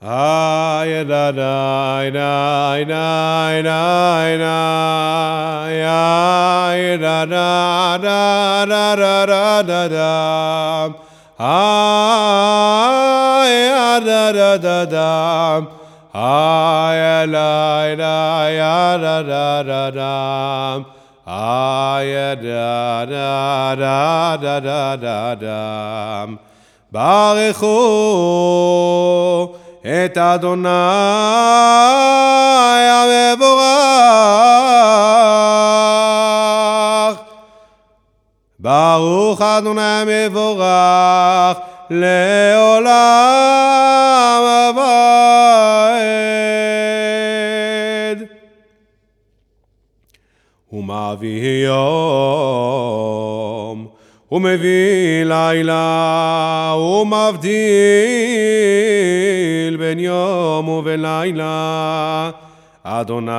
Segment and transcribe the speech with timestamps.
[0.00, 4.58] Ay da da da da da da
[5.82, 10.14] ay da da da da da da da da
[11.40, 11.58] ay
[14.06, 15.66] da da da da
[16.14, 20.84] ay la da ya da da da da
[21.26, 26.38] ay da da da da da da da
[26.92, 27.68] ברכו
[29.88, 30.68] את אדוני
[32.90, 33.58] המבורך.
[38.58, 41.58] ברוך אדוני המבורך
[41.90, 43.24] לעולם
[44.44, 45.08] הבא.
[50.72, 53.47] ומביא יום
[54.32, 57.48] ומביא לילה ומבדיל
[59.78, 62.30] בין יום ובין לילה.
[62.82, 63.32] אדוני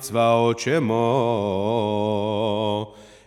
[0.00, 0.92] צבאות שמו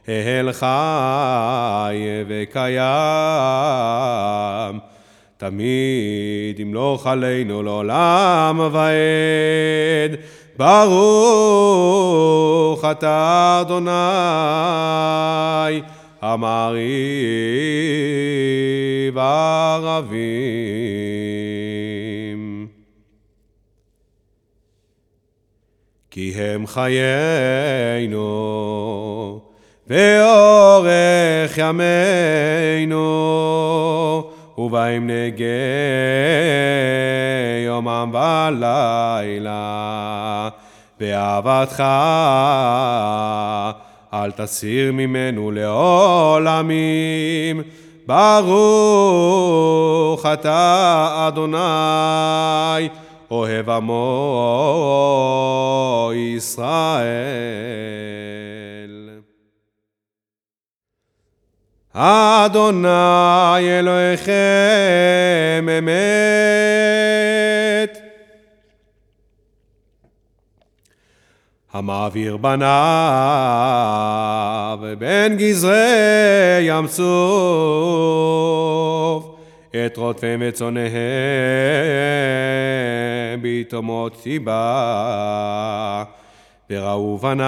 [0.09, 2.77] אל חי וקיים.
[5.37, 10.19] תמיד ימלוך עלינו לעולם ועד
[10.57, 10.85] ברוך
[12.85, 13.91] אתה אדוני
[16.21, 16.77] המעריב
[19.17, 20.27] ערבים.
[26.11, 28.27] כי הם חיינו
[29.87, 32.97] ואורך ימינו
[34.57, 35.45] ובהם נגי
[37.65, 39.57] יומם ולילה.
[40.99, 41.83] באהבתך
[44.13, 47.61] אל תסיר ממנו לעולמים.
[48.07, 48.25] ברוך
[50.25, 51.57] אתה אדוני
[53.31, 54.51] אוהב עמו
[56.15, 56.65] ישראל
[61.99, 65.97] אדוני אלוהיכם אמת.
[71.73, 72.67] המעביר בניו
[74.97, 77.07] בין גזרי ים סוף
[79.85, 80.91] את רוטפיהם וצונאיהם
[83.41, 86.03] ביתומות טיבה
[86.69, 87.47] וראו בניו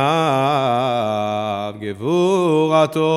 [1.79, 3.09] גבורתו,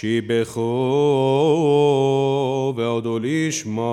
[0.00, 0.62] שיבחו
[2.76, 3.86] והודו לשמו,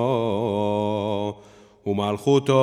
[1.87, 2.57] ומלכותו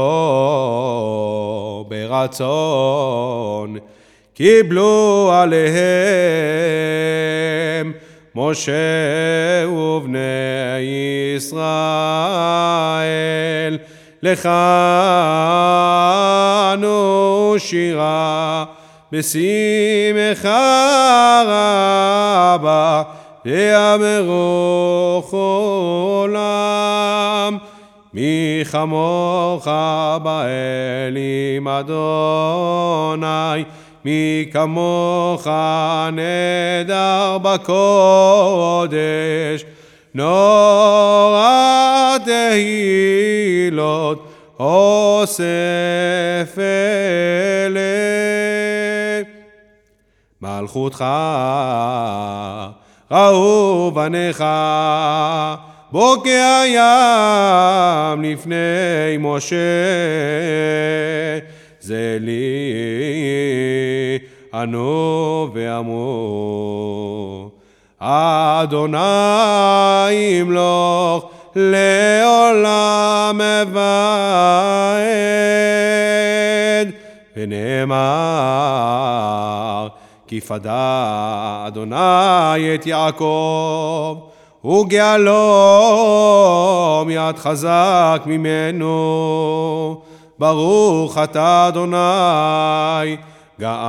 [1.89, 3.77] ברצון,
[4.35, 5.63] קיבלו עליהם
[8.35, 10.21] משה ובני
[11.37, 11.63] ישראל.
[14.23, 14.47] לך
[16.75, 18.65] אנו שירה
[19.13, 20.63] בשמחה
[21.47, 23.03] רבה
[23.45, 26.33] יאמרו עולם
[28.15, 29.69] מי כמוך
[30.23, 33.65] באלים אדוני
[34.05, 35.47] מי כמוך
[36.13, 38.95] נדר בקודש
[40.15, 41.49] נורא
[42.25, 44.27] תהילות
[44.61, 47.83] אוסף אלה.
[50.43, 51.05] מלכותך
[53.13, 54.45] ראו בניך
[55.93, 59.57] בוקע ים לפני משה
[61.81, 64.19] זה לי
[64.55, 67.51] אנו ועמו.
[67.99, 68.99] אדוני
[70.13, 73.41] ימלוך לעולם
[73.73, 73.83] ועד
[77.37, 77.93] ונאמר
[80.33, 84.19] כי פדה אדוני את יעקב
[84.65, 85.11] וגאלום
[87.11, 90.03] יד חזק ממנו
[90.39, 93.17] ברוך אתה אדוני
[93.61, 93.83] גאל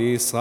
[0.00, 0.40] ישראל.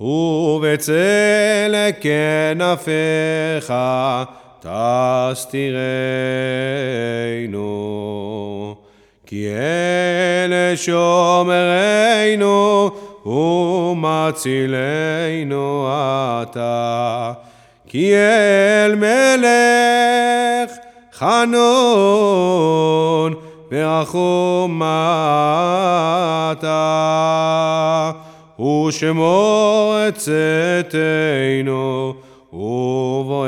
[0.00, 3.72] ובצל כנפיך
[4.68, 5.74] תסתירנו,
[9.26, 12.30] כי אלה שומרנו
[13.96, 14.68] ומצילנו
[16.42, 17.32] אתה,
[17.86, 20.70] כי אל מלך
[21.12, 22.54] חנון
[23.72, 24.82] ורחום
[26.52, 26.78] אתה.
[28.60, 32.14] ושמור את צאתנו
[32.52, 33.46] ובואנו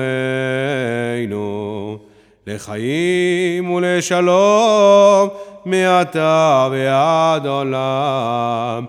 [2.46, 5.28] לחיים ולשלום
[5.64, 8.84] מעתה ועד עולם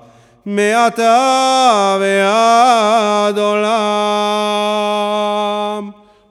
[0.46, 3.72] מעתה ועד עולם.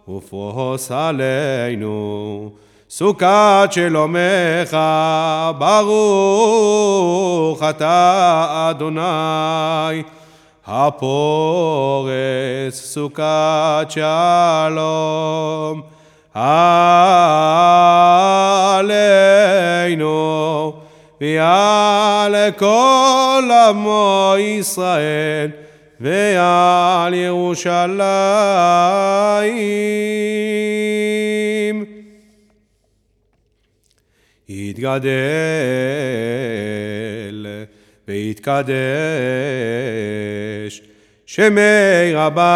[0.09, 2.51] ופרוס עלינו
[2.91, 4.77] סוכת שלומך
[5.59, 10.03] ברוך אתה אדוני
[10.67, 12.11] הפורס
[12.75, 15.83] סוכת שלום
[19.95, 20.73] עלינו
[21.21, 25.51] ועל כל עמו ישראל
[26.01, 28.01] ועל ירושלים.
[34.49, 35.07] יתגדל
[40.71, 40.81] ויתקדש
[41.27, 42.51] שמי רבה.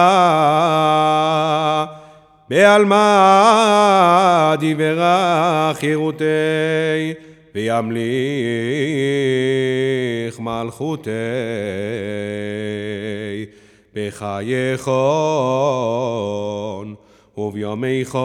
[2.49, 2.97] בעלמא
[4.61, 6.25] דברה חירותי
[7.55, 8.05] וימליך
[10.41, 11.11] מלכותי
[13.95, 14.85] בחייכון
[17.37, 18.25] וביומייכון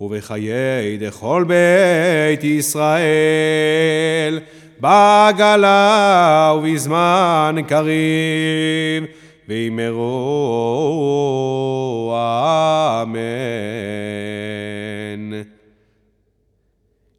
[0.00, 4.40] ובחיי דכל בית ישראל
[4.84, 9.04] בעגלה ובזמן קריב
[9.48, 10.14] ואמרו
[13.02, 13.22] אמן.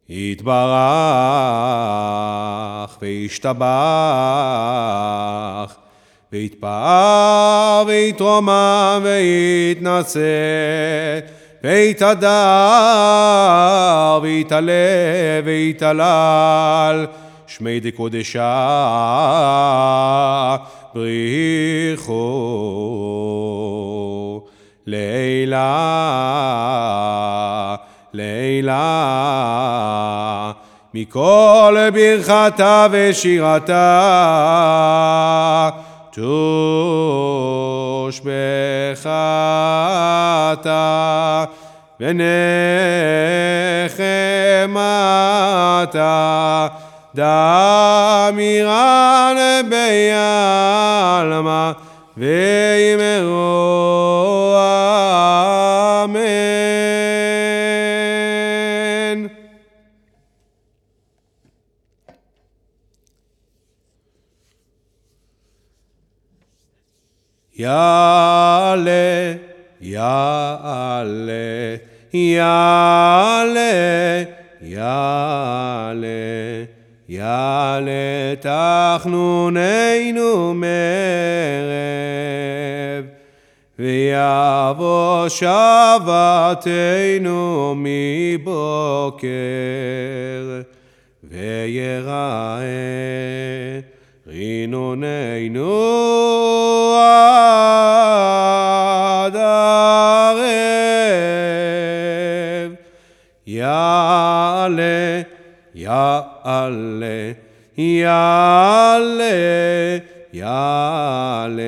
[0.08, 0.56] יתברך
[3.02, 3.66] וישתבח
[6.32, 10.20] ויתפאר ויתרומם ויתנשא
[11.64, 12.28] ויתהדר
[14.22, 14.72] ויתעלה
[15.44, 17.06] ויתהלל
[17.46, 18.56] שמי דקודשה
[20.94, 22.16] בריחו
[24.86, 25.76] לילה
[28.12, 28.82] לילה
[30.94, 33.80] מכל ברכתה ושירתה
[36.12, 36.34] תושבחתה
[42.00, 42.26] ונחמתה
[47.16, 49.36] דמירן
[49.70, 51.72] ביעלמה
[52.16, 53.76] ואמרו
[56.04, 56.46] אמן.
[67.58, 69.34] יעלה,
[69.80, 71.32] יעלה,
[72.12, 73.72] יעלה,
[74.62, 76.55] יעלה,
[77.08, 80.66] יעלה תחנוננו מערב,
[83.78, 86.14] ויבוא שבתנו
[87.76, 89.26] מבוקר,
[91.24, 92.58] ויראה
[94.26, 95.82] רינוננו
[99.24, 100.36] עד ערב.
[103.46, 105.22] יעלה,
[105.76, 107.32] יעלה,
[107.76, 109.24] יעלה,
[110.32, 111.62] יעלה,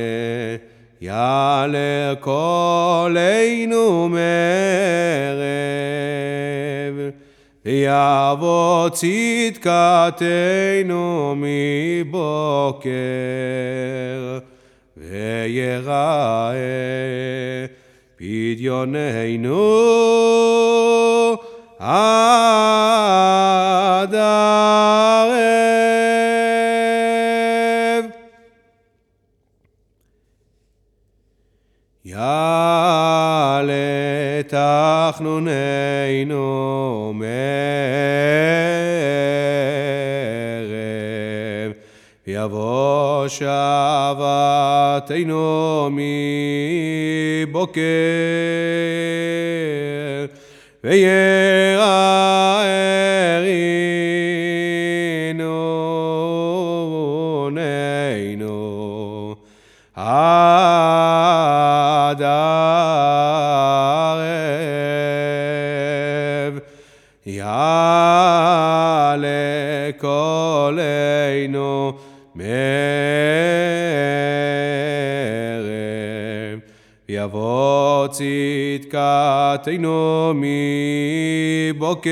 [1.01, 4.29] יעלה קולנו מערב.
[7.65, 10.15] ויבוא צדקתנו
[11.37, 12.89] מבוקר,
[14.97, 16.53] ויראה
[18.17, 19.69] פדיוננו
[21.79, 21.95] עד
[24.15, 25.39] ערב.
[32.05, 33.75] יעלה
[34.47, 35.93] תחנוננו
[37.15, 37.29] מערב,
[42.27, 43.49] ויבוא שבתנו
[47.47, 47.81] מבוקר,
[50.85, 51.48] ויראה
[72.35, 72.49] מערב,
[77.09, 78.07] יבוא
[78.87, 80.33] צדקתנו
[81.75, 82.11] מבוקר,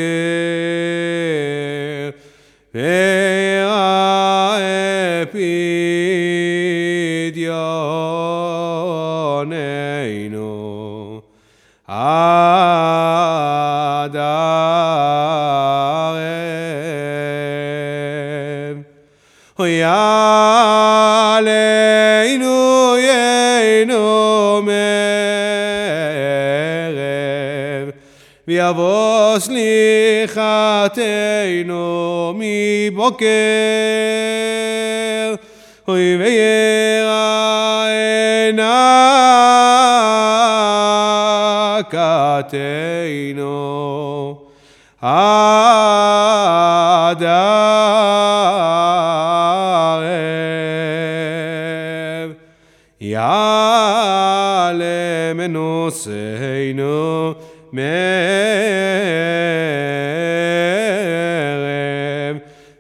[19.59, 21.47] אוי עלינו
[22.99, 24.77] יינו מערב,
[28.49, 30.45] ויבוא סליחתנו
[32.37, 33.27] מבוקר.
[35.89, 36.57] אוי ויראינה
[41.91, 43.47] כתנו
[53.01, 54.83] יעלה
[55.35, 57.35] מנוסינו
[57.73, 57.87] מערב,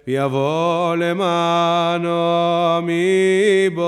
[0.06, 2.10] ויבוא למענו
[2.82, 3.86] מבוקר,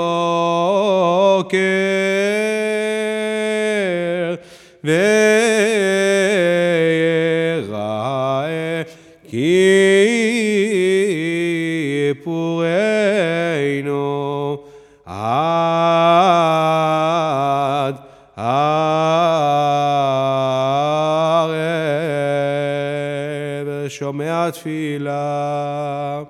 [23.99, 26.23] שומע תפילה.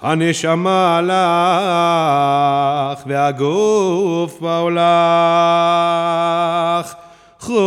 [0.00, 1.10] הנשמה לך
[3.06, 4.80] והגוף בעולך
[7.40, 7.60] חוס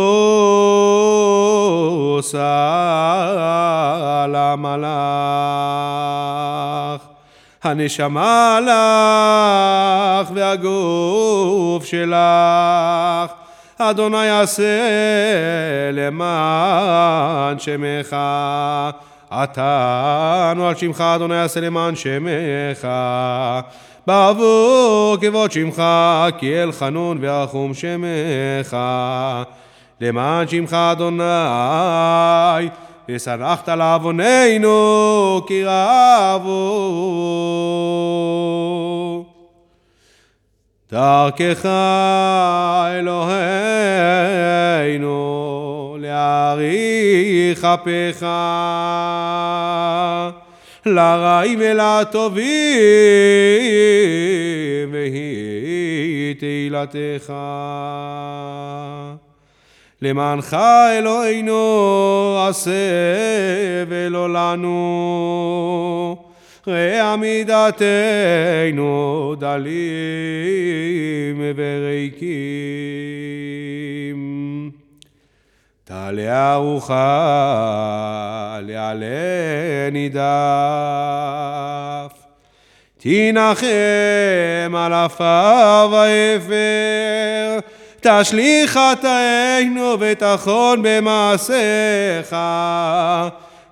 [2.34, 4.84] על המלאך.
[7.62, 13.43] הנשמה לך והגוף שלך
[13.78, 14.80] אדוני יעשה
[15.92, 18.16] למען שמך.
[19.30, 22.88] עתנו על שמך אדוני יעשה למען שמך.
[24.06, 25.82] בעבור כבוד שמך
[26.38, 28.76] כי אל חנון ורחום שמך.
[30.00, 31.24] למען שמך אדוני
[33.08, 36.84] וסלחת לעווננו כי רבו.
[40.92, 41.68] דרכך
[47.64, 48.26] אפיך
[50.86, 52.44] לרעים ולטובים
[54.92, 57.32] והיא תהילתך.
[60.02, 60.56] למענך
[60.98, 62.70] אלוהינו עשה
[63.88, 66.16] ולא לנו.
[66.66, 68.84] ראה עמידתנו
[69.38, 69.74] דלים
[71.56, 72.34] וריקים.
[75.86, 76.98] תעלה ארוחה
[78.62, 80.24] לעלה נידף.
[82.98, 87.58] תנחם על עפר ואפר,
[88.00, 92.36] תשליך חטאינו ותחון במעשיך.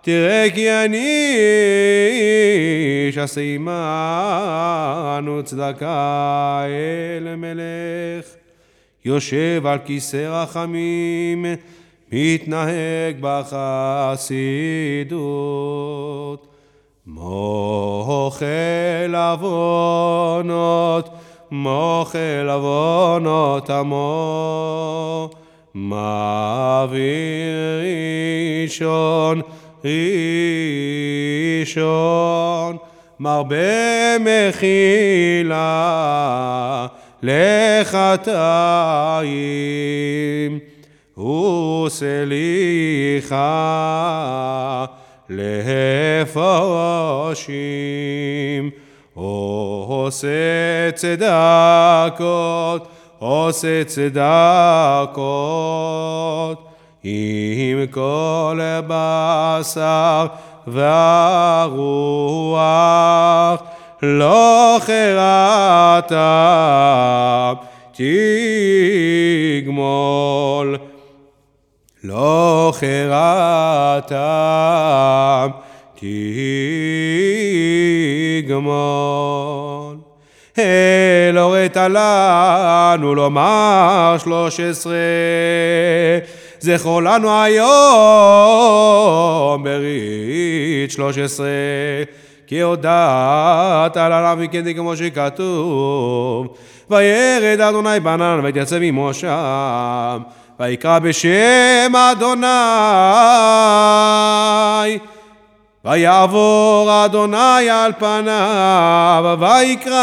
[0.03, 1.37] תראה כי אני
[3.09, 3.73] איש עשיימנו
[5.45, 8.27] צדקה אל מלך,
[9.05, 11.47] יושב על כיסא רחמים,
[12.13, 15.17] מתנהג בחסידות,
[17.07, 18.45] מוחל
[19.15, 21.09] עוונות,
[21.51, 25.31] מוחל עוונות עמו,
[25.75, 27.03] מעביר
[28.65, 29.41] ראשון
[31.65, 32.77] ראשון,
[33.21, 35.67] מרבה מחילה
[37.23, 38.33] לחטאים,
[41.87, 43.35] וסליחה
[46.29, 48.71] להפרשים,
[49.15, 52.89] עושה צדקות,
[53.19, 55.23] עושה צדקות.
[57.05, 60.27] עם כל בשר
[60.67, 62.63] והרוח,
[64.03, 66.23] לא חרתה
[69.63, 70.77] תגמול.
[72.05, 74.17] לא חרתה
[78.45, 79.97] תגמול.
[80.59, 84.93] אלוהת לנו לומר שלוש עשרה
[86.61, 87.65] זכור לנו היום
[89.65, 91.47] ברית שלוש עשרה
[92.47, 96.57] כי הודעת על עליו מכן כמו שכתוב
[96.91, 100.19] וירד אדוני בנן ויתייצב עמו שם
[100.61, 102.49] ויקרא בשם אדוני
[105.85, 110.03] ויעבור אדוני על פניו ויקרא.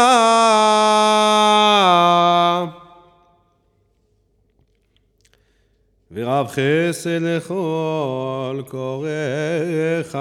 [6.12, 10.18] ורב חסד לכל קוראיך.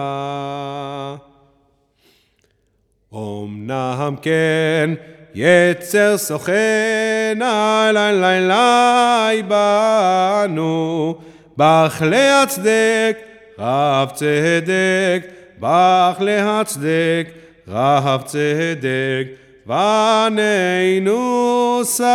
[3.14, 4.90] אמנם כן
[5.36, 11.16] יצר סוכן עלי לילי בנו,
[11.58, 13.18] בך להצדק
[13.60, 15.28] רב צדק,
[15.60, 17.28] בך להצדק
[17.68, 19.28] רב צדק,
[19.66, 21.12] בנינו
[21.84, 22.08] סלחתי.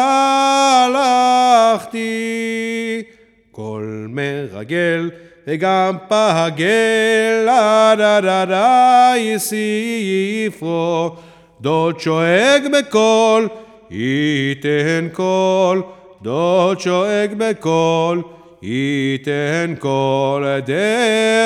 [3.50, 5.11] כל מרגל
[5.47, 11.16] וגם פגל, עד עד עד ספרו,
[11.64, 13.49] דוד שואג בקול,
[13.90, 15.83] ייתן קול,
[16.23, 18.23] דוד שואג בקול,
[18.62, 20.47] ייתן קול,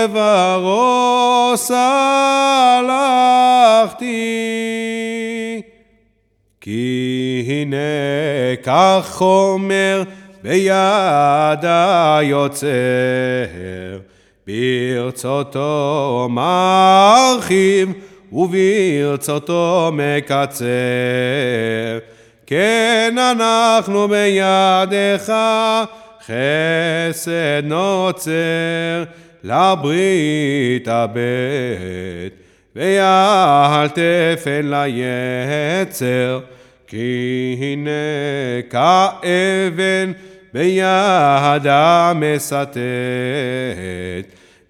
[0.09, 1.83] דברו סלחתי.
[6.61, 7.77] כי הנה
[8.63, 10.03] כך אומר
[10.43, 12.69] ביד היוצר,
[14.47, 17.93] ברצותו מרחיב
[18.33, 20.67] וברצותו מקצר.
[22.47, 25.33] כן אנחנו בידך
[26.25, 29.05] חסד נוצר
[29.45, 32.35] לברית הבית,
[32.77, 36.41] ויעל תפן ליצר,
[36.87, 37.91] כי הנה
[38.71, 40.13] כאבן
[40.55, 42.77] ביד המסתת,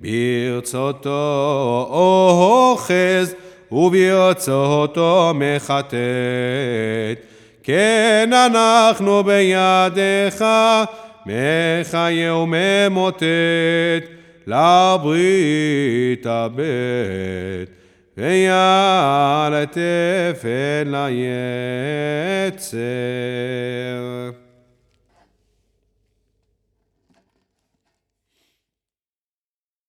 [0.01, 3.35] ברצותו אוחז
[3.73, 5.95] וברצותו מחטט.
[7.63, 10.45] כן אנחנו בידיך
[11.27, 13.25] מחיה וממוטט
[14.47, 17.71] לברית הבית
[18.17, 22.79] ויעל תפן ליצר.